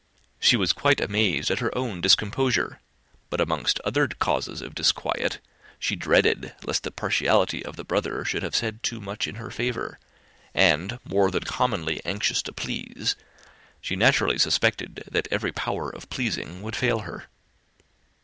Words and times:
She 0.39 0.57
was 0.57 0.73
quite 0.73 0.99
amazed 0.99 1.51
at 1.51 1.59
her 1.59 1.77
own 1.77 2.01
discomposure; 2.01 2.79
but, 3.29 3.39
amongst 3.39 3.79
other 3.81 4.07
causes 4.07 4.59
of 4.59 4.73
disquiet, 4.73 5.37
she 5.77 5.95
dreaded 5.95 6.55
lest 6.63 6.81
the 6.81 6.89
partiality 6.89 7.63
of 7.63 7.75
the 7.75 7.83
brother 7.83 8.25
should 8.25 8.41
have 8.41 8.55
said 8.55 8.81
too 8.81 8.99
much 8.99 9.27
in 9.27 9.35
her 9.35 9.51
favour; 9.51 9.99
and, 10.55 10.97
more 11.03 11.29
than 11.29 11.43
commonly 11.43 12.01
anxious 12.03 12.41
to 12.41 12.51
please, 12.51 13.15
she 13.79 13.95
naturally 13.95 14.39
suspected 14.39 15.03
that 15.11 15.27
every 15.29 15.51
power 15.51 15.91
of 15.91 16.09
pleasing 16.09 16.63
would 16.63 16.75
fail 16.75 17.01
her. 17.01 17.25